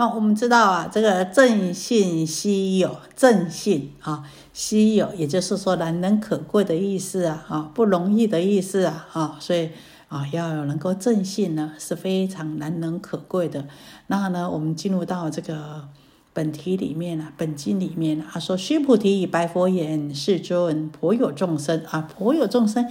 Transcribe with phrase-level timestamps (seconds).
[0.00, 9.68] 好，我们知道啊，这个正信稀有，正信啊，稀有，也就是说难能可贵的意思啊，啊，不容易的意思啊，啊，所以
[10.08, 13.66] 啊，要有能够正信呢，是非常难能可贵的。
[14.06, 15.86] 那呢，我们进入到这个
[16.32, 22.90] 本题里面呢，本经里面啊，说：“须菩提以，白佛言：世尊，颇有众生啊，颇有众生，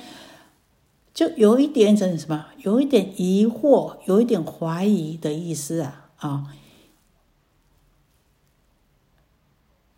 [1.16, 6.44] 就有一点怎什么，有一点疑惑，有一点怀疑的意思啊，啊。”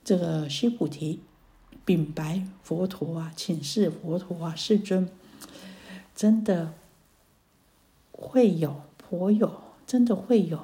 [0.04, 1.22] 这个须菩提
[1.86, 5.08] 禀白佛陀啊，请示佛陀啊，世尊，
[6.16, 6.74] 真的
[8.12, 10.60] 会有颇有，真的会有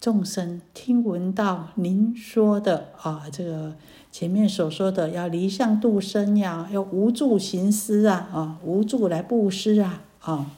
[0.00, 3.76] 众生听闻到您说的啊，这个
[4.10, 10.50] 前面所说的要离相度生呀，要无助行施啊，啊，无助来布施啊，啊，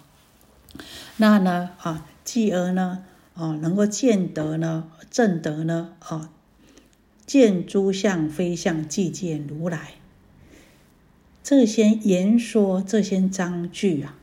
[1.19, 3.05] 那呢啊，继而呢
[3.35, 6.31] 啊，能够见得呢，正得呢啊。
[7.33, 9.95] 见诸相非相，即见如来。
[11.43, 14.19] 这些言说，这些章句啊，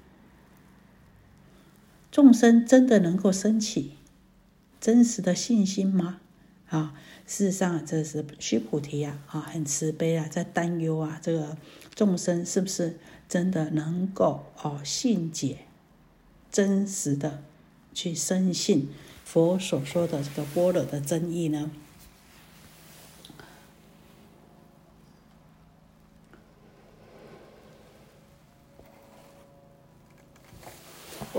[2.11, 3.94] 众生真的能够升起
[4.80, 6.22] 真实的信心吗？
[6.67, 6.94] 啊，
[7.25, 11.58] 事实上，这是须菩提啊，啊，很慈悲啊，在担忧啊，这个
[11.95, 15.61] 众生是不是真的能够哦信解，
[16.52, 17.44] 真实的
[17.92, 18.88] 去深信
[19.26, 21.72] 佛所说的这个般若的真意呢？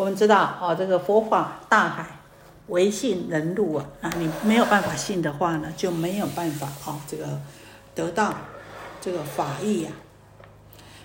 [0.01, 2.21] 我们知道哦，这个佛法大海，
[2.69, 3.87] 唯信人入啊。
[4.01, 7.39] 啊，你没有办法信的话呢，就没有办法哦，这个
[7.95, 8.35] 得到
[8.99, 9.91] 这个法义呀。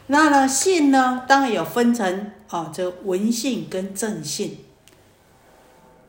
[0.07, 4.59] 那呢，信呢，当然有分成啊，这闻信跟正信。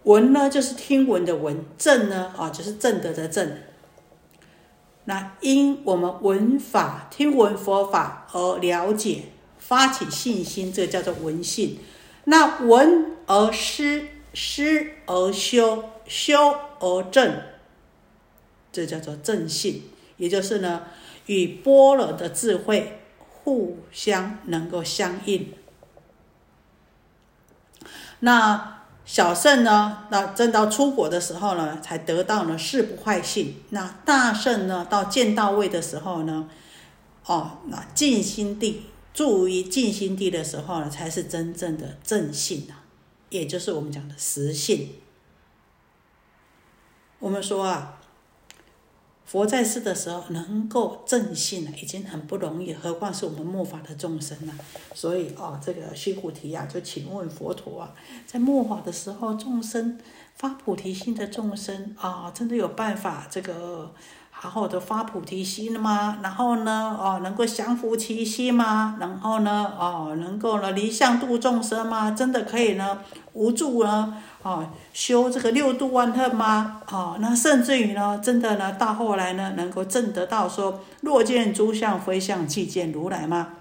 [0.05, 3.59] 闻呢，就是听闻的闻；正呢，啊，就是正德的正。
[5.07, 9.25] 那因我们闻法、听闻佛法而了解，
[9.58, 11.80] 发起信心，这个叫做闻信。
[12.29, 14.03] 那闻而思，
[14.35, 17.41] 思而修，修而正，
[18.73, 19.85] 这叫做正信，
[20.17, 20.83] 也就是呢，
[21.27, 25.53] 与般若的智慧互相能够相应。
[28.20, 33.55] 那小圣呢，那正到出国的时候呢，才得到了誓不坏性。
[33.70, 36.48] 那大圣呢，到见到位的时候呢，
[37.25, 38.87] 哦，那静心地。
[39.16, 42.84] 住于静心地的时候呢，才是真正的正信啊，
[43.30, 44.90] 也就是我们讲的实信。
[47.18, 47.98] 我们说啊，
[49.24, 54.52] 佛在世的时候能够正信了，已经很不容易，何况是我们末法的众生呢？
[54.94, 57.94] 所以啊，这个须菩提啊，就请问佛陀啊，
[58.27, 59.98] 在末法的时候，众生
[60.34, 63.94] 发菩提心的众生啊，真的有办法这个？
[64.39, 66.19] 好好的发菩提心了吗？
[66.23, 68.97] 然后呢，哦，能够降伏其心吗？
[69.01, 72.11] 然后呢，哦，能够呢离相度众生吗？
[72.11, 72.98] 真的可以呢
[73.33, 76.83] 无助呢，哦，修这个六度万恨吗？
[76.89, 83.55] 哦，那甚至于呢，真的呢到后来呢，能够证得到说若见诸相非相，即见如来吗？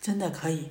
[0.00, 0.70] 真的可以。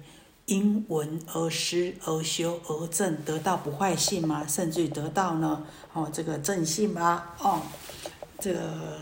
[0.52, 4.46] 因闻而思而修而正，得到不坏性吗？
[4.46, 5.66] 甚至于得到呢？
[5.94, 7.30] 哦，这个正性吗？
[7.40, 7.62] 哦，
[8.38, 9.00] 这个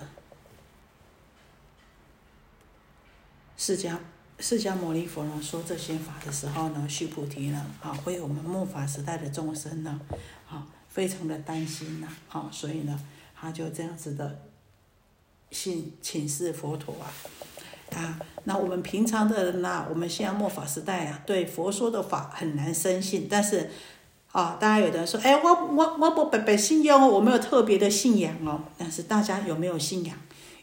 [3.57, 3.97] 释迦
[4.37, 9.99] 释迦牟尼佛呢说这些法的时候呢，须菩提呢啊，为我们末法时代的众生呢
[10.47, 12.99] 啊，非常的担心呐啊，所以呢，
[13.35, 14.39] 他就这样子的
[15.49, 17.09] 信请示佛陀啊。
[17.95, 23.27] 啊，那我们平常的人呐，我们现在末法时代啊，对佛说的法很难深信。
[23.29, 23.69] 但是，
[24.31, 28.61] 啊，大家有的人说，哎，我我我不白白信仰哦，我没有特别的信仰哦。
[28.77, 30.15] 但是大家有没有信仰？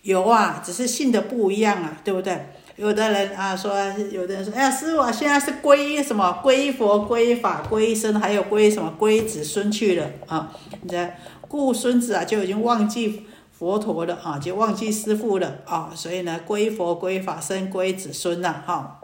[0.03, 2.47] 有啊，只是信的不一样啊，对不对？
[2.77, 3.75] 有的人啊说，
[4.13, 6.41] 有的人说，哎呀，师傅啊，现在是皈依什么？
[6.45, 8.95] 皈依佛、皈依法、皈依僧，还有皈依什么？
[8.99, 10.53] 皈依子孙去了啊？
[10.83, 11.19] 你在
[11.49, 13.27] 故孙子啊，就已经忘记。
[13.59, 19.01] 佛陀的啊，就忘记师父了啊，所以呢，归佛、归法、生归子孙了哈。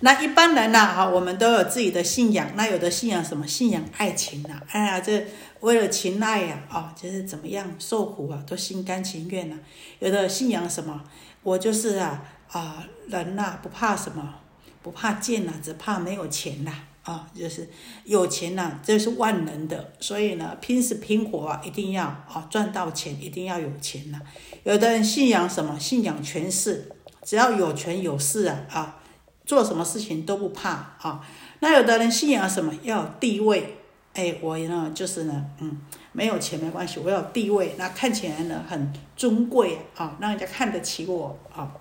[0.00, 2.50] 那一般人呢，哈，我们都有自己的信仰。
[2.54, 3.46] 那有的信仰什么？
[3.46, 5.26] 信仰爱情呐，哎呀，这
[5.60, 9.56] 为了情爱呀，啊，就是怎么样受苦啊，都心甘情愿呐。
[10.00, 11.02] 有的信仰什么？
[11.42, 12.22] 我就是啊
[12.52, 14.34] 啊，人呐，不怕什么，
[14.82, 16.72] 不怕贱呐，只怕没有钱呐。
[17.06, 17.68] 啊，就是
[18.04, 24.20] 有钱呐，这是万能的，所以呢，拼死拼活啊，一定要啊赚到钱，一定要有钱呐。
[24.64, 25.78] 有的人信仰什么？
[25.78, 26.90] 信仰权势，
[27.22, 28.98] 只要有权有势啊啊，
[29.44, 30.70] 做什么事情都不怕
[31.00, 31.24] 啊。
[31.60, 32.74] 那有的人信仰什么？
[32.82, 33.78] 要有地位
[34.14, 35.80] 哎，我呢就是呢，嗯，
[36.10, 41.72] 没有钱没关系，我有地位，那看起来呢很尊贵啊，让人家看得起我啊。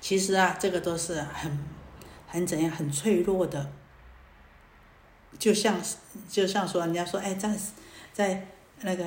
[0.00, 1.58] 其实啊，这个都是很
[2.28, 3.72] 很怎样，很脆弱的，
[5.38, 5.80] 就像
[6.28, 7.58] 就像说人家说，哎，在
[8.12, 8.46] 在
[8.82, 9.04] 那个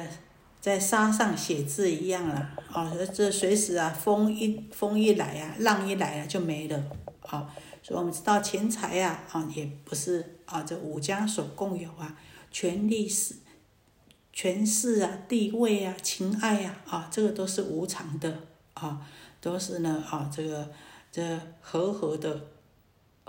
[0.60, 6.84] 在沙上写字一样了啊，这随时啊，风一风一来啊，浪一来啊，就没了
[7.22, 7.48] 啊。
[7.84, 12.16] 所以我们知道钱财呀，啊，也不是啊，这五家所共有啊，
[12.52, 13.36] 权力是
[14.32, 18.42] 权势啊，地位啊，情爱呀，啊，这个都是无常的
[18.76, 19.02] 啊，
[19.42, 20.70] 都是呢啊，这个
[21.12, 22.50] 这和合的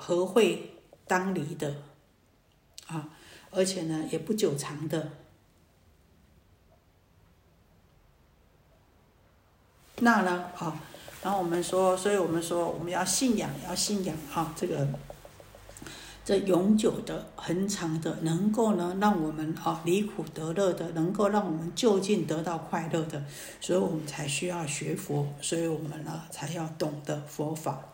[0.04, 0.72] 和会
[1.06, 1.76] 当离的
[2.88, 3.08] 啊，
[3.52, 5.10] 而且呢也不久长的。
[10.00, 10.82] 那呢，啊。
[11.22, 14.88] 然后我们说，所以我们说，我们要信仰，要信仰啊，这个
[16.24, 23.24] 这永久的、恒长的，能够呢让我们啊离苦得乐的，能够让我们就近得到快乐的，
[23.60, 27.91] 所以我们才需要学佛，所以我们呢才要懂得佛法。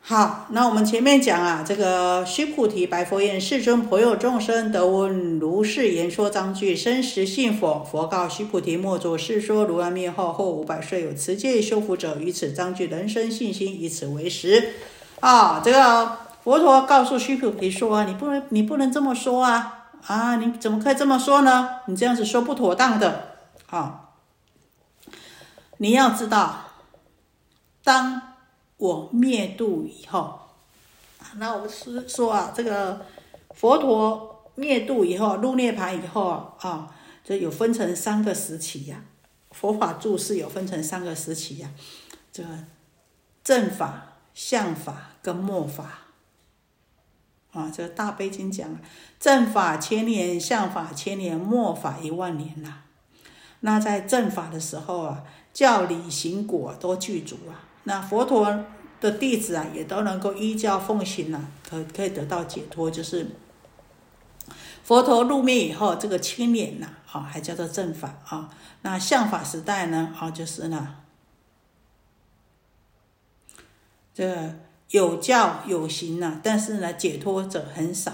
[0.00, 7.84] 好，那我们前面讲啊，这个须菩提白佛言：“世尊，婆有众生得闻如是言说章句，生时信佛。
[7.84, 9.66] 佛告须菩提：莫作是说。
[9.66, 14.72] 如来灭后，后五百岁，有持戒修福者，于此章句人生信心，以此为实。”
[15.20, 19.90] 啊，这个佛陀告诉须菩提说：“你不能，你不能这么说啊！
[20.06, 21.68] 啊，你怎么可以这么说呢？
[21.86, 23.34] 你这样子说不妥当的。
[23.68, 24.08] 啊，
[25.76, 26.60] 你要知道，
[27.84, 28.22] 当。”
[28.78, 30.40] 我灭度以后，
[31.36, 33.04] 那我们是说啊，这个
[33.50, 39.04] 佛陀灭度以后入涅盘以后啊，这有分成三个时期呀。
[39.50, 41.70] 佛法注释有分成三个时期呀，
[42.30, 42.48] 这个
[43.42, 46.00] 正法、相法跟末法。
[47.50, 48.78] 啊，这个大悲经讲了，
[49.18, 52.82] 正法千年，相法千年，末法一万年呐。
[53.60, 57.66] 那在正法的时候啊，教理行果都具足啊。
[57.88, 58.64] 那佛陀
[59.00, 62.90] 的弟子啊，也都能够依教奉行了，可可以得到解脱。
[62.90, 63.28] 就是
[64.84, 68.50] 佛陀入灭以后，这个青年呐，啊，还叫做正法啊。
[68.82, 70.96] 那相法时代呢，啊，就是呢，
[74.12, 74.54] 这
[74.90, 78.12] 有教有行呐，但是呢，解脱者很少。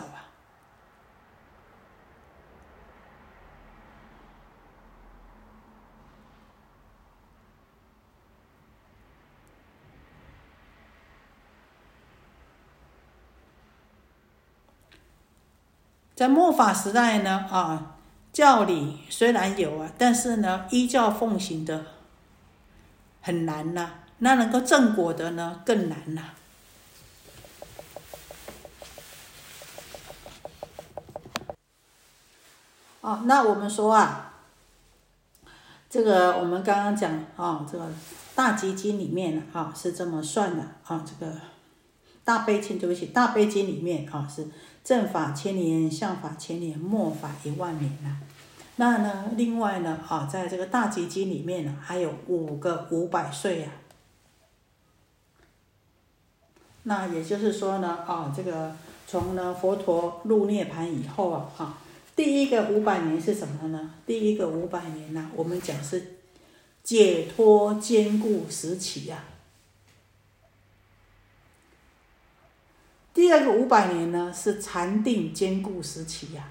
[16.25, 17.97] 在末法时代呢，啊，
[18.33, 21.85] 教理虽然有啊，但是呢，依教奉行的
[23.21, 23.91] 很难呐。
[24.21, 26.31] 那能够正果的呢，更难呐。
[33.03, 34.33] 哦，那我们说啊，
[35.91, 37.87] 这个我们刚刚讲啊，这个
[38.35, 41.35] 大基金里面啊是这么算的啊，这个
[42.25, 44.49] 大悲经对不起，大悲经里面啊是。
[44.83, 48.19] 正法千年，相法千年，末法一万年呐。
[48.77, 53.69] 那呢，另外呢，啊，在这个大集经里面呢，还有五个五百岁呀。
[56.83, 61.79] 那也就是说呢，啊，这个从呢佛陀入涅盘以后啊，啊，
[62.15, 63.95] 第一个五百年是什么呢？
[64.05, 66.17] 第一个五百年呢，我们讲是
[66.83, 69.25] 解脱坚固时期呀。
[73.15, 76.43] 第二个五百年呢，是禅定坚固时期呀，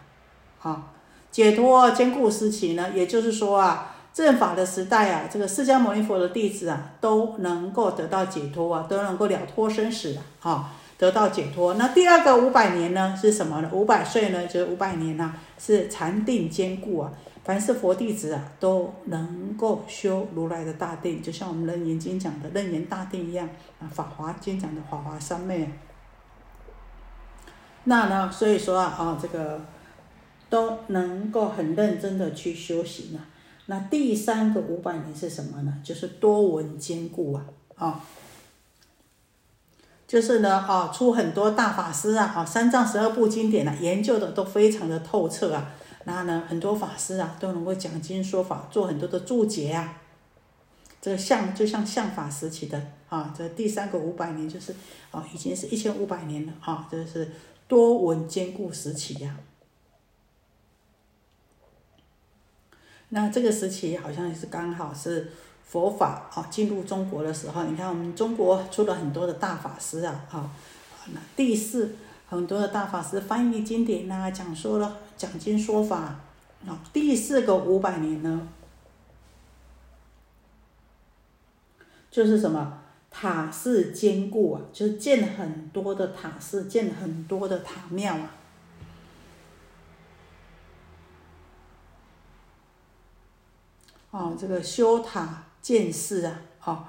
[0.58, 0.94] 好，
[1.30, 11.74] 解脱坚固时期呢，也就是说啊，正法的时代啊，这个释迦牟尼佛的弟子啊，都能够得到解脱啊，都能够了脱生死啊，哈，得到解脱。
[11.74, 13.70] 那第二个五百年呢，是什么呢？
[13.74, 17.12] 五百岁呢，就是五百年呐，是禅定坚固啊，
[17.44, 23.50] 凡是佛弟子啊，都能够修如来的大定，就像我们楞严经讲的楞严大定一样
[23.82, 25.70] 啊，法华经讲的法华三昧。
[27.86, 28.32] 那呢？
[28.32, 29.60] 所以说啊，啊，这个
[30.50, 33.20] 都能够很认真的去修行啊。
[33.66, 35.74] 那第三个五百年是什么呢？
[35.84, 38.00] 就是多闻坚固啊，啊，
[40.08, 45.72] 就是呢，啊，出很多大法师啊，啊，三藏十二部经典啊，研究的都非常的透彻啊。
[46.06, 49.98] 那呢，很多法师啊，都能够讲经说法，做很多的注解啊。
[51.02, 54.74] 这个相就像相法时期的啊，这第三个五百年就是
[55.12, 57.30] 啊，已经是一千五百年了啊，这是。
[57.68, 59.38] 多闻坚固时期呀，
[63.10, 65.32] 那这个时期好像是刚好是
[65.66, 67.64] 佛法啊进入中国的时候。
[67.64, 70.52] 你看，我们中国出了很多的大法师啊，啊，
[71.14, 71.96] 那第四
[72.28, 76.20] 很多的大法师翻译经典呐，讲说了讲经说法
[76.68, 76.84] 啊。
[76.92, 78.48] 第四个五百年呢，
[82.12, 82.83] 就是什么
[83.16, 88.36] 塔寺坚固啊，就是建很多的塔寺，建很多的塔庙啊。
[94.10, 96.86] 哦，这个修塔建寺啊，哦，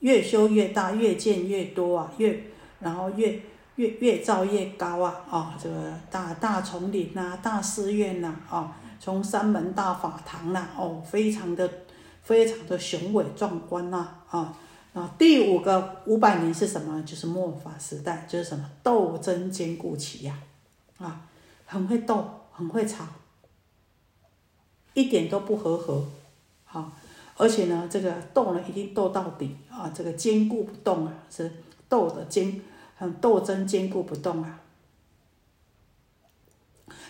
[0.00, 2.44] 越修越大，越建越多啊，越
[2.80, 3.40] 然后越
[3.76, 11.70] 越越造越高啊，啊，这个大大丛林呐，大寺院呐，啊，从三门大法堂呐，哦，非常的
[12.22, 14.56] 非常的雄伟壮观呐，啊，
[14.94, 17.02] 啊，第五个五百年是什么？
[17.02, 20.38] 就是末法时代，就是什么斗争坚固期呀，
[20.98, 21.26] 啊，
[21.66, 23.04] 很会斗，很会吵，
[24.94, 26.06] 一点都不和和。
[26.66, 26.92] 啊，
[27.36, 31.50] 而且呢，这个斗呢一定斗到底啊，这个坚固不动啊，是
[31.88, 32.60] 斗的坚，
[32.96, 34.60] 很斗争坚固不动啊。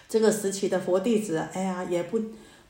[0.09, 2.21] 这个时期的佛弟子，哎呀，也不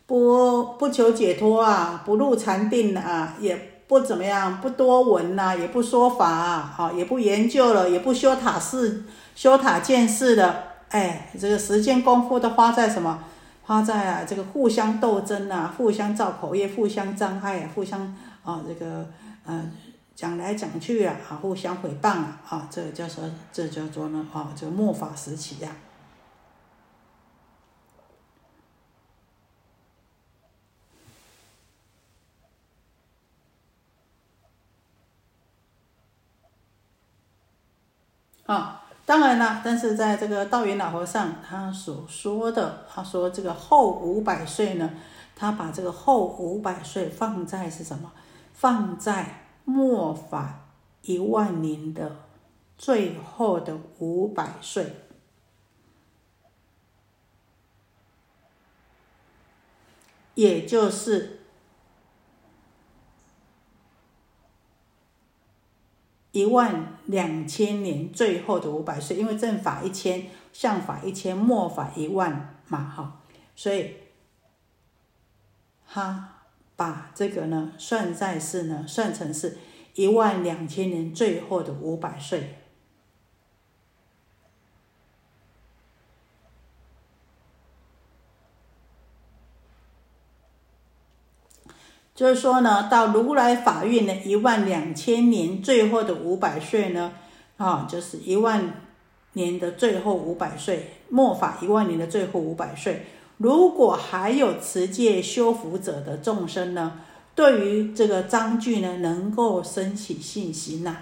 [0.06, 9.04] 不不求解脱啊，不入禅定啊，也不怎么样，不多闻呐，也不说法啊，也不研究了，也不修塔寺、
[9.36, 13.22] 修塔建寺的，哎，这个时间功夫都花在什么？
[13.62, 18.00] 花在啊，这个互相斗争啊，互相造口业，互相伤害啊，互相
[18.42, 19.08] 啊，这个
[19.46, 19.70] 呃
[20.16, 23.22] 讲来讲去啊，互相诽谤啊，啊，这叫做
[23.52, 25.68] 这叫做呢啊，这个末法时期呀。
[38.46, 44.90] 啊当然了，但是在这个道元老和尚他所说的，他说这个后五百岁呢，
[45.36, 48.10] 他把这个后五百岁放在是什么？
[48.54, 50.68] 放在末法
[51.02, 52.16] 一万年的
[52.78, 54.94] 最后的五百岁，
[60.34, 61.43] 也就是。
[66.34, 73.20] 一万两千年最后的五百岁，因为正法一千，相法一千，末法一万嘛，哈，
[73.54, 73.92] 所以
[75.86, 76.40] 他
[76.74, 79.58] 把这个呢算在是呢，算成是
[79.94, 82.58] 一万两千年最后的五百岁。
[92.14, 97.12] 就是说呢，到如来法运的一万两千年最后的五百岁呢，
[97.56, 98.82] 啊，就是一万
[99.32, 103.06] 年的最后五百岁，末法一万年的最后五百岁。
[103.38, 107.00] 如果还有持戒修福者的众生呢，
[107.34, 110.98] 对于这个章句呢，能够升起信心呐。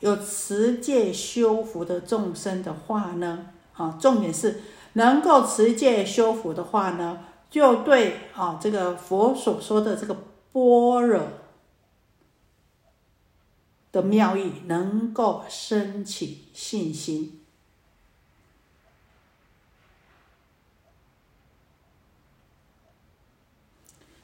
[0.00, 4.62] 有持戒修福的众生的话呢，啊，重点是。
[4.96, 10.16] 能够持戒修福的话呢，就对啊，这个佛所说的这个
[10.52, 11.28] 般若
[13.92, 17.42] 的妙义能够升起信心，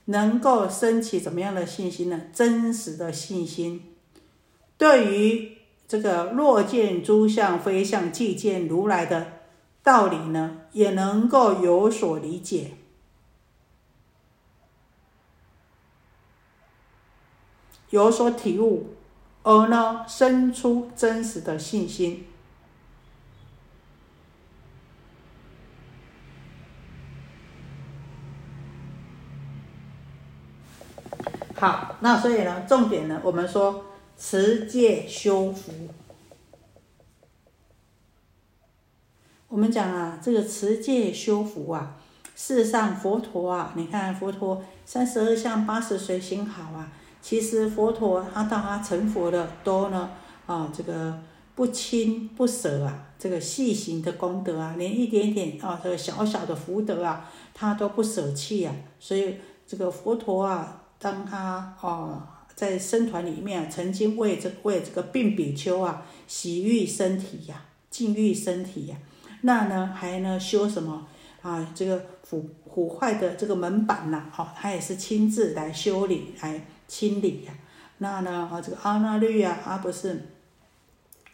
[0.07, 2.23] 能够升起怎么样的信心呢？
[2.33, 3.95] 真实的信心，
[4.79, 9.43] 对于这个若见诸相非相，即见如来的。
[9.85, 12.73] 道理呢，也能够有所理解，
[17.91, 18.95] 有所体悟，
[19.43, 22.27] 而呢，生出真实的信心。
[31.55, 33.85] 好，那所以呢，重点呢，我们说
[34.17, 35.73] 持戒修福。
[39.53, 41.95] 我们讲啊，这个持戒修福啊，
[42.35, 46.91] 事实上佛陀啊，你看佛陀三十二相八十随行好啊，
[47.21, 50.09] 其实佛陀他到他成佛的多呢
[50.47, 51.19] 啊，这个
[51.55, 58.75] 不轻不舍啊，这个细行的功德啊，连一点点啊，这个小小的福德啊，他都不舍弃啊。
[58.99, 62.23] 所以这个佛陀啊，当他哦
[62.55, 68.97] 在僧团里面曾经为这为这个病比丘啊洗浴身体呀，净浴身体呀。
[69.43, 71.07] 那呢，还呢修什么
[71.43, 71.67] 啊？
[71.75, 77.53] 这个腐腐坏的这个门板呐，哦，他也是亲自来修理、来清理呀。
[77.99, 80.29] 那呢，啊，这个阿那律啊，啊不是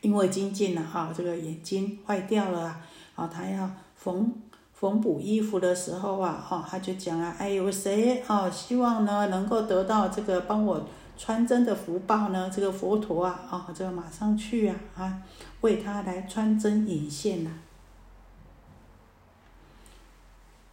[0.01, 2.81] 因为精进了哈，这个眼睛坏掉了啊，
[3.15, 4.33] 啊，他要缝
[4.73, 10.87] 缝补衣服的时候啊，哦，他就讲啊，哎，有谁哦，希望呢能够得到这个帮我
[11.19, 15.23] 穿针的福报呢，这个佛陀啊，啊，这个马上去啊，啊，
[15.61, 17.51] 为他来穿针引线呐。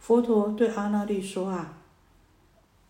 [0.06, 1.72] 佛陀对阿那律说啊，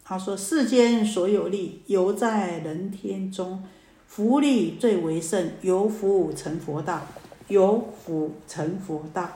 [0.04, 3.64] 他说世间所有利，犹在人天中，
[4.06, 7.00] 福利最为胜，有福成佛道，
[7.49, 9.30] 有福成佛道，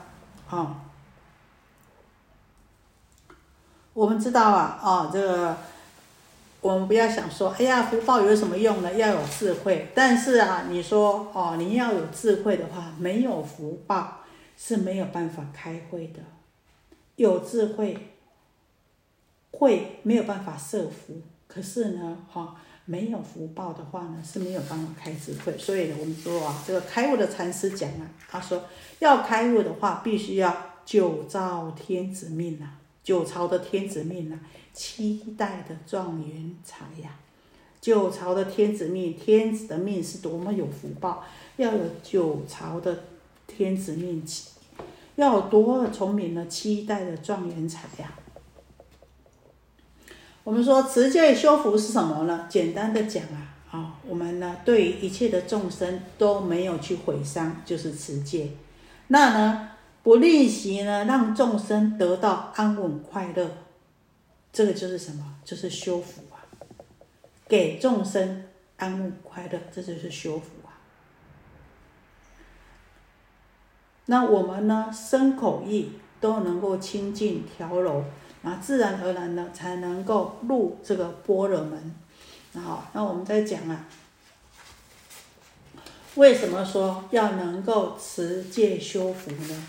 [0.50, 0.84] 啊。
[3.94, 5.56] 我们知道啊，啊，这个
[6.60, 8.92] 我们不要想说，哎呀，福报有什么用呢？
[8.92, 9.90] 要有智慧。
[9.94, 14.18] 但是啊，你说哦，你要有智慧的话，没有福报
[14.58, 16.20] 是没有办法开会的。
[17.20, 18.14] 有智慧
[19.50, 25.54] 会没有办法设福，可是呢，哈，没有福报的话呢，是没有办法开智慧。
[25.58, 28.64] 所以呢，我们说啊，这个开悟的禅师讲啊，他说
[29.00, 32.78] 要开悟的话，必须要九造天子命啊。
[33.04, 34.40] 九朝的天子命啊，
[34.72, 37.18] 七代的状元才呀！
[37.82, 41.24] 九朝的天子命，天子的命是多么有福报，
[41.56, 43.04] 要有九朝的
[43.46, 44.24] 天子命，
[45.20, 48.12] 要多聪明的七代的状元才呀！
[50.42, 52.46] 我们说持戒修福是什么呢？
[52.48, 58.50] 简单的讲啊，啊，我们呢对于一切的众生都没有去毁伤，就是持戒。
[59.08, 59.66] 那呢？
[60.02, 63.50] 不吝惜呢，让众生得到安稳快乐，
[64.50, 65.36] 这个就是什么？
[65.44, 66.40] 就是修福啊！
[67.46, 68.44] 给众生
[68.78, 70.72] 安稳快乐，这就是修福啊！
[74.10, 78.02] 那我们呢，身口意都能够清净调柔，
[78.42, 81.94] 那自然而然呢，才能够入这个般若门。
[82.50, 83.86] 那好，那我们再讲啊，
[86.16, 89.66] 为什么说要能够持戒修福呢？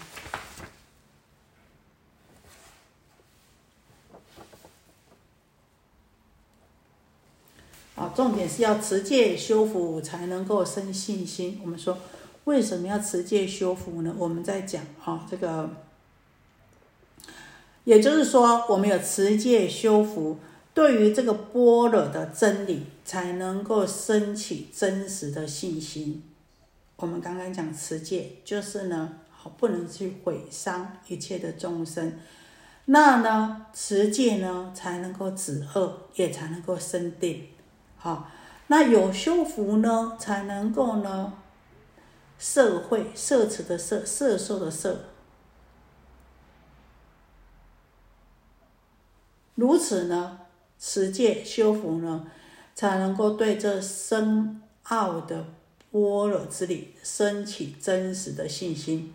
[7.94, 11.62] 啊，重点是要持戒修福才能够生信心。
[11.64, 11.96] 我们说
[12.46, 14.14] 为什么要持戒修福呢？
[14.18, 15.70] 我们在讲啊，这个，
[17.84, 20.38] 也就是说，我们有持戒修福，
[20.74, 26.24] 对于这个般若的真理，才能够升起真实的信心。
[26.98, 32.14] 我们刚刚讲持戒，就是呢，好不能去毁伤一切的众生。
[32.86, 37.48] 那呢，持戒呢，才能够止恶，也才能够生定。
[37.98, 38.30] 好，
[38.68, 41.34] 那有修福呢，才能够呢，
[42.42, 44.98] 社会摄持的摄，摄受的摄，
[49.54, 50.40] 如此呢，
[50.80, 52.32] 持戒修福呢，
[52.74, 55.46] 才能够对这深奥的
[55.92, 59.14] 般若之理升起真实的信心。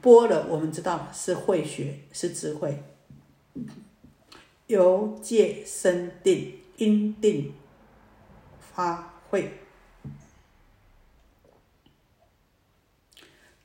[0.00, 2.82] 般若我们知道是慧学，是智慧，
[4.68, 6.56] 由戒生定。
[6.80, 7.52] 因定
[8.58, 9.52] 发慧，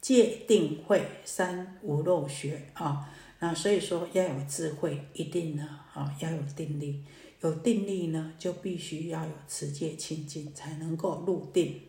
[0.06, 3.10] 戒定慧三无漏学啊。
[3.40, 7.04] 那所以说要有智慧，一定呢啊要有定力。
[7.42, 11.82] 有定力呢，就必须要有持戒清净，才能够入定。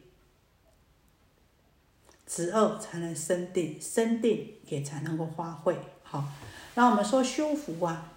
[2.27, 5.77] 止恶才能生定，生定也才能够发慧。
[6.03, 6.25] 好，
[6.75, 8.15] 那我们说修福啊。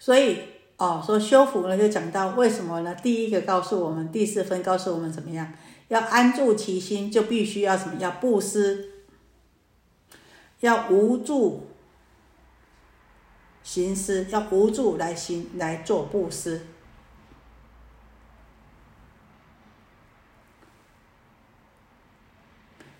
[0.00, 0.40] 所以，
[0.78, 2.92] 哦，说修福呢，就讲到为什么呢？
[2.96, 5.52] 第一个告诉我们，第四分告诉我们怎么样？
[5.88, 7.94] 要安住其心，就必须要什么？
[8.00, 8.90] 要布施，
[10.60, 11.68] 要无助
[13.62, 16.66] 行施，要无助来行来做布施。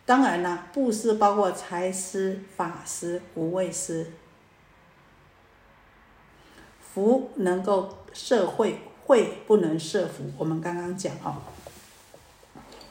[0.04, 4.12] 当然了，布施包括财施、法施、无畏施。
[6.80, 10.32] 福能够摄慧，慧不能摄福。
[10.38, 11.42] 我们刚刚讲哦，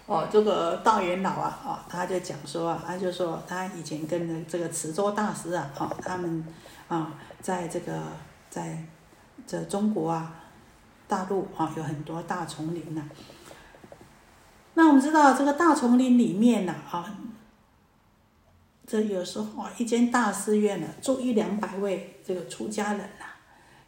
[0.07, 6.45] 哦，这个道元老啊，哦，他就讲说啊，他就说他以前跟这个慈州大师啊，哦，他们
[6.87, 8.03] 啊，在这个
[8.49, 8.85] 在
[9.47, 10.35] 这中国啊，
[11.07, 13.01] 大陆啊，有很多大丛林呐。
[14.75, 17.17] 那我们知道这个大丛林里面呢，啊，
[18.85, 23.25] 这有时候啊，一间大寺院呢，住一两百位这个出家人呐。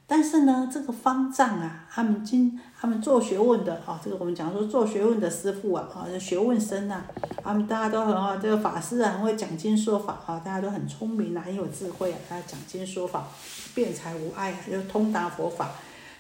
[0.10, 7.02] 但是呢，这个方丈啊，他们经他们做学问的啊，这个我们讲说做学问的师傅啊，啊，学问深呐，
[7.44, 13.28] 他们大家都很好，这个法师啊，很会讲经说法啊，大家都很聪明啊，很有智慧啊，他讲经说法，
[13.76, 15.72] 辩才无碍啊，就通达佛法。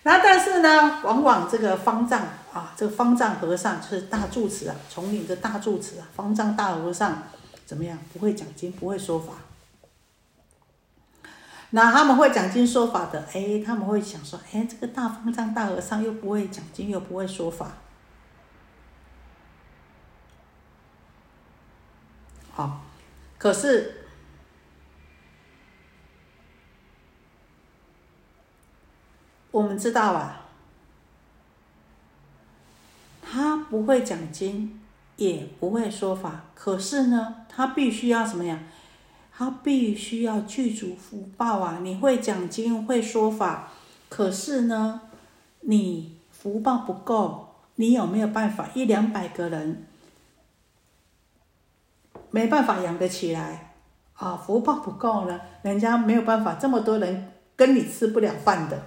[0.03, 2.21] 那但是呢，往往这个方丈
[2.51, 7.23] 啊，这个方丈和尚就是大住持啊，丛林的大住持啊，方丈大和尚
[7.65, 7.97] 怎么样？
[8.11, 9.33] 不会讲经，不会说法。
[11.71, 17.73] 那他们会讲经说法的，哎，他们会想说，哎，这个大方丈大和尚又不会讲经，又不会说法，
[22.51, 22.85] 好，
[23.37, 24.05] 可是
[29.51, 30.45] 我们知道啊，
[33.21, 34.79] 他不会讲经，
[35.17, 38.57] 也不会说法，可是呢，他必须要什么呀？
[39.37, 41.77] 他必须要具足福报啊！
[41.83, 43.71] 你会讲经，会说法，
[44.09, 45.01] 可是呢，
[45.59, 48.67] 你福报不够，你有没有办法？
[48.73, 49.85] 一两百个人
[52.31, 53.75] 没办法养得起来
[54.15, 54.35] 啊！
[54.35, 58.81] 福报不够呢，人家没有办法，这么多人跟你吃不了饭的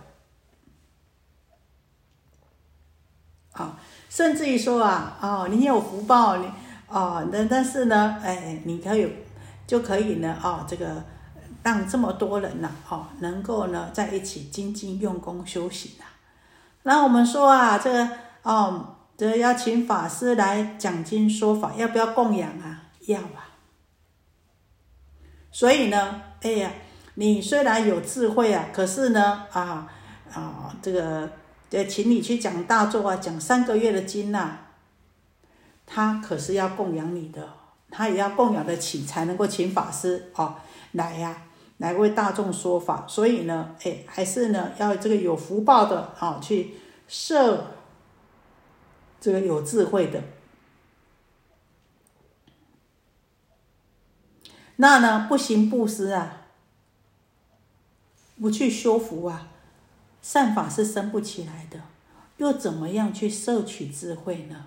[3.52, 3.78] 啊！
[4.08, 6.46] 甚至于说啊，哦，你有福报，你
[6.88, 9.08] 哦，但但是呢，哎，你可以。
[9.70, 11.04] 就可以呢，哦，这个
[11.62, 16.10] 让这么多人呢，哦，能够呢在一起精进用功修行啊。
[16.82, 18.08] 那我们说啊，这个
[18.42, 22.82] 哦，这要请法师来讲经说法，要不要供养啊？
[23.06, 23.46] 要啊。
[25.52, 26.72] 所以呢，哎呀，
[27.14, 29.86] 你虽然有智慧啊，可是呢，啊
[30.34, 31.30] 啊，这个
[31.70, 34.50] 呃，请你去讲大作啊，讲三个月的经呐，
[35.86, 37.59] 他可是要供养你的。
[37.90, 40.54] 他也要供养得起，才能够请法师哦
[40.92, 41.42] 来呀，
[41.78, 43.04] 来为大众说法。
[43.08, 46.74] 所以呢，哎，还是呢要这个有福报的哦，去
[47.08, 47.74] 设
[49.20, 50.22] 这个有智慧的。
[54.76, 56.46] 那呢，不行布施啊，
[58.40, 59.48] 不去修福啊，
[60.22, 61.80] 善法是生不起来的。
[62.38, 64.64] 又怎么样去摄取智慧呢？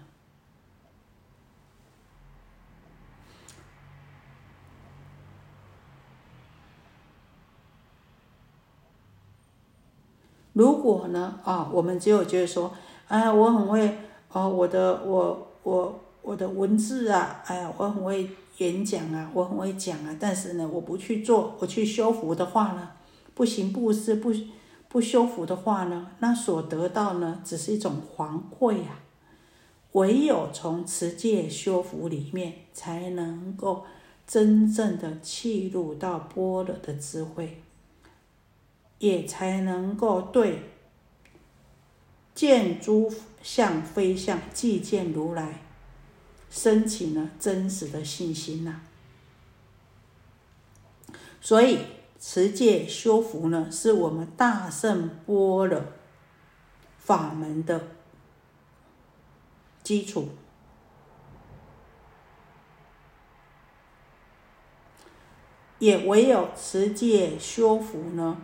[10.53, 12.71] 如果呢啊，我们只有觉得说，
[13.07, 13.97] 哎，我很会
[14.31, 22.89] 哦，我的我我我的文字啊，哎呀，我很会演讲啊，我很会讲啊，但是呢，我不去做，我去修福的话呢，
[23.33, 24.31] 不行布施不
[24.87, 28.99] 不修福的话呢，那所得到呢，只是一种黄慧啊。
[29.93, 33.83] 唯有从持戒修福里面，才能够
[34.25, 37.61] 真正的契入到般若的智慧。
[39.03, 40.63] 也才能够对
[42.33, 45.61] 见诸相非相，即见如来，
[46.49, 48.79] 升起呢真实的信心呐。
[51.41, 51.79] 所以
[52.17, 55.83] 持戒修福呢，是我们大圣般若
[56.97, 57.89] 法门的
[59.83, 60.29] 基础。
[65.79, 68.37] 也唯有持戒修福呢。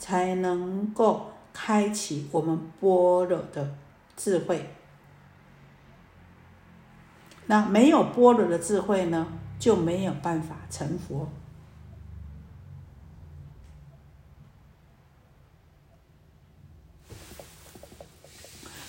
[0.00, 3.74] 才能够开启我们般若的
[4.16, 4.70] 智慧。
[7.46, 9.26] 那没有般若的智慧呢，
[9.58, 11.28] 就没有办法成佛。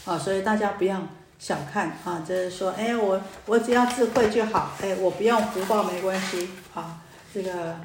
[0.05, 1.01] 啊，所以大家不要
[1.37, 7.01] 小看啊，就是说，哎，我我只要智慧就好，哎，我不用福报没关系啊，
[7.33, 7.75] 这个。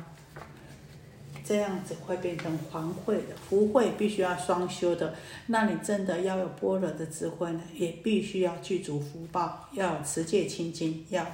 [1.47, 5.15] 这样子会变成黄慧的福慧，必须要双修的。
[5.47, 11.25] 那你真的要有般若的智慧呢，也必须要具足福报，要持戒清净，要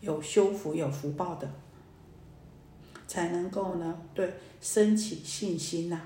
[0.00, 1.48] 有修福有福报的，
[3.06, 6.00] 才能够呢，对升起信心呐。